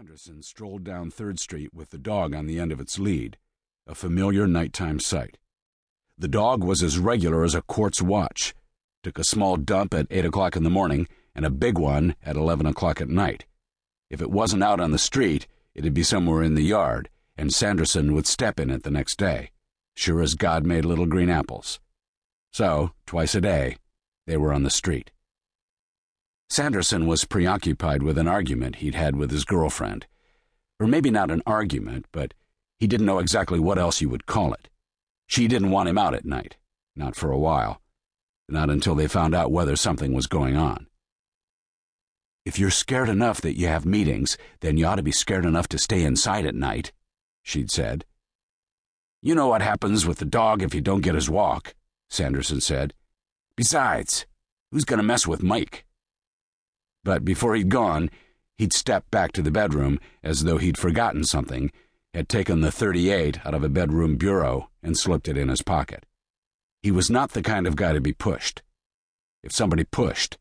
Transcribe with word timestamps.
Sanderson 0.00 0.42
strolled 0.42 0.82
down 0.82 1.10
Third 1.10 1.38
Street 1.38 1.74
with 1.74 1.90
the 1.90 1.98
dog 1.98 2.34
on 2.34 2.46
the 2.46 2.58
end 2.58 2.72
of 2.72 2.80
its 2.80 2.98
lead, 2.98 3.36
a 3.86 3.94
familiar 3.94 4.46
nighttime 4.46 4.98
sight. 4.98 5.36
The 6.16 6.26
dog 6.26 6.64
was 6.64 6.82
as 6.82 6.98
regular 6.98 7.44
as 7.44 7.54
a 7.54 7.60
quartz 7.60 8.00
watch, 8.00 8.54
took 9.02 9.18
a 9.18 9.24
small 9.24 9.58
dump 9.58 9.92
at 9.92 10.06
8 10.10 10.24
o'clock 10.24 10.56
in 10.56 10.62
the 10.62 10.70
morning 10.70 11.06
and 11.34 11.44
a 11.44 11.50
big 11.50 11.76
one 11.76 12.16
at 12.22 12.34
11 12.34 12.64
o'clock 12.64 13.02
at 13.02 13.10
night. 13.10 13.44
If 14.08 14.22
it 14.22 14.30
wasn't 14.30 14.62
out 14.62 14.80
on 14.80 14.90
the 14.90 14.98
street, 14.98 15.46
it'd 15.74 15.92
be 15.92 16.02
somewhere 16.02 16.42
in 16.42 16.54
the 16.54 16.62
yard, 16.62 17.10
and 17.36 17.52
Sanderson 17.52 18.14
would 18.14 18.26
step 18.26 18.58
in 18.58 18.70
it 18.70 18.84
the 18.84 18.90
next 18.90 19.18
day, 19.18 19.50
sure 19.94 20.22
as 20.22 20.34
God 20.34 20.64
made 20.64 20.86
little 20.86 21.04
green 21.04 21.28
apples. 21.28 21.78
So, 22.54 22.92
twice 23.04 23.34
a 23.34 23.40
day, 23.42 23.76
they 24.26 24.38
were 24.38 24.54
on 24.54 24.62
the 24.62 24.70
street. 24.70 25.10
Sanderson 26.50 27.06
was 27.06 27.24
preoccupied 27.24 28.02
with 28.02 28.18
an 28.18 28.26
argument 28.26 28.76
he'd 28.76 28.96
had 28.96 29.14
with 29.14 29.30
his 29.30 29.44
girlfriend. 29.44 30.06
Or 30.80 30.88
maybe 30.88 31.08
not 31.08 31.30
an 31.30 31.42
argument, 31.46 32.06
but 32.10 32.34
he 32.76 32.88
didn't 32.88 33.06
know 33.06 33.20
exactly 33.20 33.60
what 33.60 33.78
else 33.78 34.00
you 34.00 34.08
would 34.08 34.26
call 34.26 34.52
it. 34.52 34.68
She 35.28 35.46
didn't 35.46 35.70
want 35.70 35.88
him 35.88 35.96
out 35.96 36.12
at 36.12 36.24
night, 36.24 36.56
not 36.96 37.14
for 37.14 37.30
a 37.30 37.38
while, 37.38 37.80
not 38.48 38.68
until 38.68 38.96
they 38.96 39.06
found 39.06 39.32
out 39.32 39.52
whether 39.52 39.76
something 39.76 40.12
was 40.12 40.26
going 40.26 40.56
on. 40.56 40.88
If 42.44 42.58
you're 42.58 42.70
scared 42.70 43.08
enough 43.08 43.40
that 43.42 43.56
you 43.56 43.68
have 43.68 43.86
meetings, 43.86 44.36
then 44.58 44.76
you 44.76 44.86
ought 44.86 44.96
to 44.96 45.04
be 45.04 45.12
scared 45.12 45.46
enough 45.46 45.68
to 45.68 45.78
stay 45.78 46.02
inside 46.02 46.46
at 46.46 46.54
night, 46.56 46.90
she'd 47.44 47.70
said. 47.70 48.04
You 49.22 49.36
know 49.36 49.46
what 49.46 49.62
happens 49.62 50.04
with 50.04 50.18
the 50.18 50.24
dog 50.24 50.62
if 50.62 50.74
you 50.74 50.80
don't 50.80 51.02
get 51.02 51.14
his 51.14 51.30
walk, 51.30 51.74
Sanderson 52.08 52.60
said. 52.60 52.92
Besides, 53.54 54.26
who's 54.72 54.84
going 54.84 54.98
to 54.98 55.04
mess 55.04 55.28
with 55.28 55.44
Mike? 55.44 55.84
But 57.04 57.24
before 57.24 57.54
he'd 57.54 57.68
gone, 57.68 58.10
he'd 58.58 58.72
stepped 58.72 59.10
back 59.10 59.32
to 59.32 59.42
the 59.42 59.50
bedroom 59.50 59.98
as 60.22 60.44
though 60.44 60.58
he'd 60.58 60.78
forgotten 60.78 61.24
something, 61.24 61.72
had 62.12 62.28
taken 62.28 62.60
the 62.60 62.72
38 62.72 63.46
out 63.46 63.54
of 63.54 63.64
a 63.64 63.68
bedroom 63.68 64.16
bureau 64.16 64.68
and 64.82 64.98
slipped 64.98 65.28
it 65.28 65.36
in 65.36 65.48
his 65.48 65.62
pocket. 65.62 66.04
He 66.82 66.90
was 66.90 67.10
not 67.10 67.32
the 67.32 67.42
kind 67.42 67.66
of 67.66 67.76
guy 67.76 67.92
to 67.92 68.00
be 68.00 68.12
pushed. 68.12 68.62
If 69.42 69.52
somebody 69.52 69.84
pushed, 69.84 70.38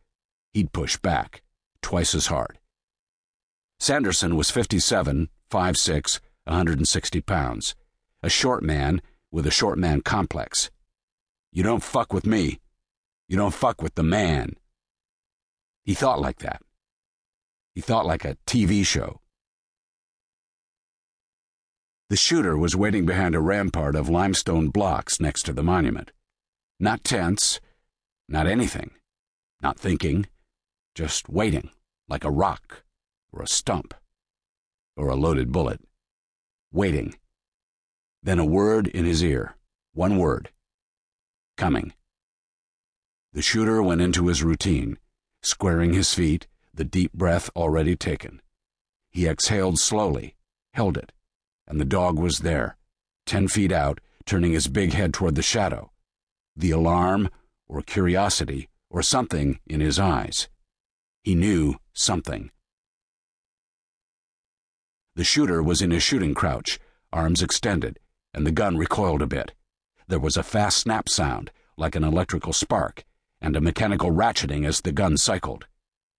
he'd 0.54 0.74
push 0.74 0.98
back, 0.98 1.44
twice 1.82 2.16
as 2.16 2.28
hard. 2.28 2.58
Sanderson 3.80 4.36
was 4.36 4.50
57, 4.50 5.30
5'6, 5.50 6.20
160 6.46 7.22
pounds, 7.22 7.76
a 8.22 8.30
short 8.30 8.64
man 8.64 9.02
with 9.32 9.48
a 9.48 9.52
short 9.52 9.78
man 9.78 10.02
complex. 10.02 10.70
You 11.52 11.64
don't 11.64 11.84
fuck 11.84 12.12
with 12.12 12.26
me. 12.26 12.60
You 13.28 13.38
don't 13.38 13.54
fuck 13.54 13.82
with 13.82 13.96
the 13.96 14.04
man. 14.04 14.56
He 15.90 15.96
thought 15.96 16.22
like 16.22 16.38
that. 16.42 16.62
He 17.74 17.82
thought 17.82 18.06
like 18.06 18.24
a 18.24 18.38
TV 18.46 18.86
show. 18.86 19.22
The 22.10 22.16
shooter 22.16 22.56
was 22.56 22.76
waiting 22.76 23.08
behind 23.08 23.34
a 23.34 23.40
rampart 23.40 23.96
of 23.96 24.08
limestone 24.08 24.70
blocks 24.70 25.20
next 25.20 25.48
to 25.48 25.52
the 25.52 25.64
monument. 25.64 26.12
Not 26.80 27.04
tense, 27.04 27.60
not 28.28 28.46
anything, 28.46 28.92
not 29.64 29.80
thinking, 29.80 30.28
just 30.94 31.28
waiting, 31.28 31.72
like 32.08 32.24
a 32.24 32.30
rock, 32.30 32.84
or 33.32 33.42
a 33.42 33.48
stump, 33.48 33.96
or 34.96 35.08
a 35.08 35.16
loaded 35.16 35.52
bullet. 35.52 35.82
Waiting. 36.72 37.16
Then 38.22 38.38
a 38.38 38.46
word 38.46 38.86
in 38.86 39.06
his 39.06 39.24
ear. 39.24 39.56
One 39.94 40.20
word. 40.20 40.50
Coming. 41.58 41.94
The 43.34 43.42
shooter 43.42 43.82
went 43.82 44.02
into 44.02 44.28
his 44.28 44.44
routine 44.44 45.00
squaring 45.42 45.94
his 45.94 46.14
feet, 46.14 46.48
the 46.74 46.84
deep 46.84 47.14
breath 47.14 47.50
already 47.56 47.96
taken. 47.96 48.42
He 49.10 49.28
exhaled 49.28 49.80
slowly, 49.80 50.36
held 50.74 50.98
it, 50.98 51.12
and 51.68 51.80
the 51.80 51.86
dog 51.86 52.18
was 52.18 52.40
there, 52.40 52.78
ten 53.26 53.48
feet 53.48 53.72
out, 53.72 54.00
turning 54.26 54.52
his 54.52 54.68
big 54.68 54.94
head 54.94 55.14
toward 55.14 55.36
the 55.36 55.42
shadow. 55.42 55.92
The 56.56 56.72
alarm, 56.72 57.30
or 57.68 57.82
curiosity, 57.82 58.70
or 58.90 59.02
something 59.02 59.60
in 59.68 59.82
his 59.82 60.00
eyes. 60.00 60.50
He 61.24 61.36
knew 61.36 61.76
something. 61.94 62.52
The 65.16 65.24
shooter 65.24 65.62
was 65.62 65.82
in 65.82 65.92
his 65.92 66.04
shooting 66.04 66.34
crouch, 66.34 66.80
arms 67.12 67.42
extended, 67.42 68.00
and 68.34 68.46
the 68.46 68.52
gun 68.52 68.78
recoiled 68.78 69.22
a 69.22 69.28
bit. 69.28 69.54
There 70.08 70.20
was 70.20 70.38
a 70.38 70.44
fast 70.44 70.78
snap 70.78 71.10
sound, 71.10 71.52
like 71.78 71.96
an 71.96 72.04
electrical 72.04 72.54
spark, 72.54 73.04
and 73.42 73.56
a 73.56 73.62
mechanical 73.62 74.12
ratcheting 74.12 74.66
as 74.66 74.82
the 74.82 74.92
gun 74.92 75.18
cycled. 75.18 75.66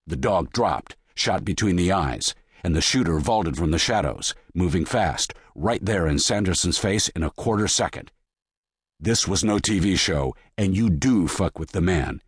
The 0.07 0.17
dog 0.17 0.53
dropped, 0.53 0.97
shot 1.15 1.45
between 1.45 1.77
the 1.77 1.93
eyes, 1.93 2.35
and 2.65 2.75
the 2.75 2.81
shooter 2.81 3.19
vaulted 3.19 3.57
from 3.57 3.71
the 3.71 3.79
shadows, 3.79 4.35
moving 4.55 4.85
fast, 4.85 5.35
right 5.55 5.85
there 5.85 6.07
in 6.07 6.19
Sanderson's 6.19 6.79
face 6.79 7.09
in 7.11 7.23
a 7.23 7.31
quarter 7.31 7.69
second. 7.69 8.11
This 8.99 9.27
was 9.27 9.45
no 9.45 9.57
TV 9.57 9.99
show, 9.99 10.35
and 10.59 10.77
you 10.77 10.91
do 10.91 11.27
fuck 11.27 11.59
with 11.59 11.73
the 11.73 11.81
man. 11.81 12.23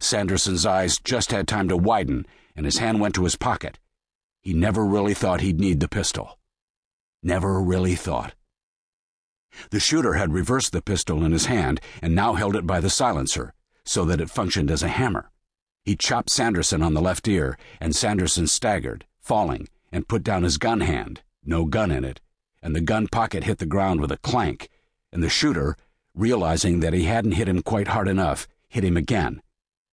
Sanderson's 0.00 0.64
eyes 0.64 0.98
just 0.98 1.32
had 1.32 1.46
time 1.46 1.68
to 1.68 1.76
widen, 1.76 2.26
and 2.56 2.64
his 2.64 2.78
hand 2.78 3.00
went 3.00 3.14
to 3.16 3.24
his 3.24 3.36
pocket. 3.36 3.78
He 4.40 4.54
never 4.54 4.84
really 4.84 5.14
thought 5.14 5.40
he'd 5.40 5.60
need 5.60 5.80
the 5.80 5.88
pistol. 5.88 6.38
Never 7.22 7.60
really 7.60 7.94
thought. 7.94 8.34
The 9.70 9.80
shooter 9.80 10.14
had 10.14 10.32
reversed 10.32 10.72
the 10.72 10.82
pistol 10.82 11.24
in 11.24 11.32
his 11.32 11.46
hand 11.46 11.80
and 12.00 12.14
now 12.14 12.34
held 12.34 12.54
it 12.54 12.66
by 12.66 12.80
the 12.80 12.90
silencer, 12.90 13.52
so 13.88 14.04
that 14.04 14.20
it 14.20 14.28
functioned 14.28 14.70
as 14.70 14.82
a 14.82 14.88
hammer. 14.88 15.30
He 15.82 15.96
chopped 15.96 16.28
Sanderson 16.28 16.82
on 16.82 16.92
the 16.92 17.00
left 17.00 17.26
ear, 17.26 17.56
and 17.80 17.96
Sanderson 17.96 18.46
staggered, 18.46 19.06
falling, 19.18 19.66
and 19.90 20.06
put 20.06 20.22
down 20.22 20.42
his 20.42 20.58
gun 20.58 20.82
hand, 20.82 21.22
no 21.42 21.64
gun 21.64 21.90
in 21.90 22.04
it, 22.04 22.20
and 22.62 22.76
the 22.76 22.82
gun 22.82 23.08
pocket 23.08 23.44
hit 23.44 23.56
the 23.56 23.64
ground 23.64 24.02
with 24.02 24.12
a 24.12 24.18
clank, 24.18 24.68
and 25.10 25.22
the 25.22 25.30
shooter, 25.30 25.74
realizing 26.14 26.80
that 26.80 26.92
he 26.92 27.04
hadn't 27.04 27.32
hit 27.32 27.48
him 27.48 27.62
quite 27.62 27.88
hard 27.88 28.08
enough, 28.08 28.46
hit 28.68 28.84
him 28.84 28.98
again, 28.98 29.40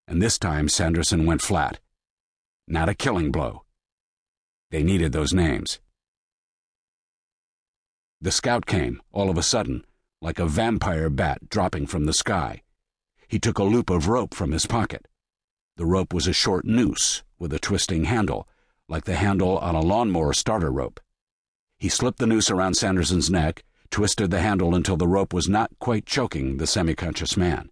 and 0.06 0.20
this 0.20 0.38
time 0.38 0.68
Sanderson 0.68 1.24
went 1.24 1.40
flat. 1.40 1.78
Not 2.68 2.90
a 2.90 2.94
killing 2.94 3.32
blow. 3.32 3.62
They 4.70 4.82
needed 4.82 5.12
those 5.12 5.32
names. 5.32 5.80
The 8.20 8.30
scout 8.30 8.66
came, 8.66 9.00
all 9.10 9.30
of 9.30 9.38
a 9.38 9.42
sudden, 9.42 9.86
like 10.20 10.38
a 10.38 10.44
vampire 10.44 11.08
bat 11.08 11.48
dropping 11.48 11.86
from 11.86 12.04
the 12.04 12.12
sky. 12.12 12.60
He 13.28 13.38
took 13.40 13.58
a 13.58 13.64
loop 13.64 13.90
of 13.90 14.08
rope 14.08 14.34
from 14.34 14.52
his 14.52 14.66
pocket. 14.66 15.06
The 15.76 15.86
rope 15.86 16.14
was 16.14 16.26
a 16.26 16.32
short 16.32 16.64
noose 16.64 17.22
with 17.38 17.52
a 17.52 17.58
twisting 17.58 18.04
handle, 18.04 18.48
like 18.88 19.04
the 19.04 19.16
handle 19.16 19.58
on 19.58 19.74
a 19.74 19.80
lawnmower 19.80 20.32
starter 20.32 20.70
rope. 20.70 21.00
He 21.78 21.88
slipped 21.88 22.18
the 22.18 22.26
noose 22.26 22.50
around 22.50 22.74
Sanderson's 22.74 23.28
neck, 23.28 23.64
twisted 23.90 24.30
the 24.30 24.40
handle 24.40 24.74
until 24.74 24.96
the 24.96 25.08
rope 25.08 25.34
was 25.34 25.48
not 25.48 25.76
quite 25.80 26.06
choking 26.06 26.56
the 26.56 26.66
semi 26.66 26.94
conscious 26.94 27.36
man. 27.36 27.70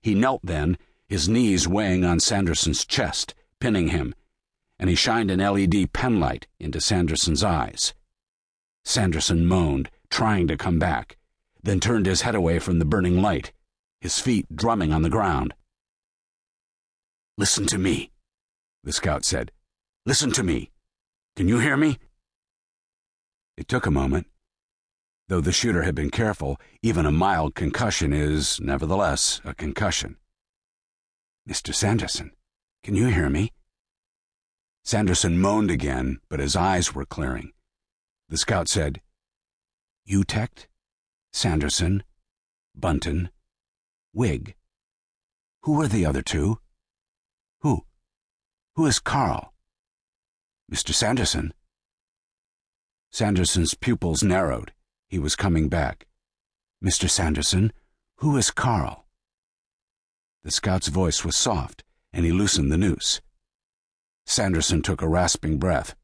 He 0.00 0.14
knelt 0.14 0.40
then, 0.42 0.78
his 1.06 1.28
knees 1.28 1.68
weighing 1.68 2.04
on 2.04 2.18
Sanderson's 2.18 2.86
chest, 2.86 3.34
pinning 3.60 3.88
him, 3.88 4.14
and 4.78 4.88
he 4.88 4.96
shined 4.96 5.30
an 5.30 5.40
LED 5.40 5.92
penlight 5.92 6.46
into 6.58 6.80
Sanderson's 6.80 7.44
eyes. 7.44 7.94
Sanderson 8.84 9.46
moaned, 9.46 9.90
trying 10.10 10.48
to 10.48 10.56
come 10.56 10.78
back, 10.78 11.16
then 11.62 11.80
turned 11.80 12.06
his 12.06 12.22
head 12.22 12.34
away 12.34 12.58
from 12.58 12.78
the 12.78 12.84
burning 12.84 13.20
light 13.20 13.52
his 14.04 14.20
feet 14.20 14.44
drumming 14.54 14.92
on 14.92 15.00
the 15.00 15.08
ground. 15.08 15.54
Listen 17.38 17.64
to 17.64 17.78
me, 17.78 18.10
the 18.82 18.92
scout 18.92 19.24
said. 19.24 19.50
Listen 20.04 20.30
to 20.32 20.42
me. 20.42 20.70
Can 21.36 21.48
you 21.48 21.58
hear 21.58 21.74
me? 21.74 21.98
It 23.56 23.66
took 23.66 23.86
a 23.86 23.90
moment. 23.90 24.26
Though 25.28 25.40
the 25.40 25.52
shooter 25.52 25.84
had 25.84 25.94
been 25.94 26.10
careful, 26.10 26.60
even 26.82 27.06
a 27.06 27.10
mild 27.10 27.54
concussion 27.54 28.12
is, 28.12 28.60
nevertheless, 28.60 29.40
a 29.42 29.54
concussion. 29.54 30.18
Mr. 31.48 31.74
Sanderson, 31.74 32.32
can 32.82 32.94
you 32.94 33.06
hear 33.06 33.30
me? 33.30 33.52
Sanderson 34.84 35.40
moaned 35.40 35.70
again, 35.70 36.20
but 36.28 36.40
his 36.40 36.54
eyes 36.54 36.94
were 36.94 37.06
clearing. 37.06 37.52
The 38.28 38.36
scout 38.36 38.68
said, 38.68 39.00
Utecht, 40.06 40.66
Sanderson, 41.32 42.02
Bunton, 42.76 43.30
Wig. 44.14 44.54
Who 45.62 45.82
are 45.82 45.88
the 45.88 46.06
other 46.06 46.22
two? 46.22 46.60
Who? 47.62 47.84
Who 48.76 48.86
is 48.86 49.00
Carl? 49.00 49.52
Mr. 50.72 50.94
Sanderson. 50.94 51.52
Sanderson's 53.10 53.74
pupils 53.74 54.22
narrowed. 54.22 54.72
He 55.08 55.18
was 55.18 55.34
coming 55.34 55.68
back. 55.68 56.06
Mr. 56.82 57.10
Sanderson, 57.10 57.72
who 58.18 58.36
is 58.36 58.52
Carl? 58.52 59.06
The 60.44 60.52
scout's 60.52 60.88
voice 60.88 61.24
was 61.24 61.36
soft, 61.36 61.82
and 62.12 62.24
he 62.24 62.30
loosened 62.30 62.70
the 62.70 62.78
noose. 62.78 63.20
Sanderson 64.26 64.80
took 64.80 65.02
a 65.02 65.08
rasping 65.08 65.58
breath. 65.58 65.96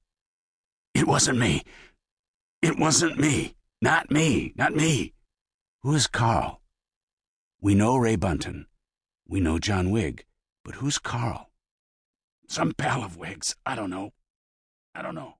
It 0.94 1.06
wasn't 1.06 1.38
me. 1.38 1.62
It 2.60 2.76
wasn't 2.78 3.18
me. 3.18 3.54
Not 3.80 4.10
me. 4.10 4.52
Not 4.56 4.74
me. 4.74 5.14
Who 5.82 5.94
is 5.94 6.06
Carl? 6.06 6.59
We 7.62 7.74
know 7.74 7.98
Ray 7.98 8.16
Bunton. 8.16 8.66
We 9.28 9.38
know 9.38 9.58
John 9.58 9.90
Wig. 9.90 10.24
But 10.64 10.76
who's 10.76 10.96
Carl? 10.96 11.50
Some 12.48 12.72
pal 12.72 13.04
of 13.04 13.18
Wig's. 13.18 13.54
I 13.66 13.74
don't 13.74 13.90
know. 13.90 14.14
I 14.94 15.02
don't 15.02 15.14
know. 15.14 15.34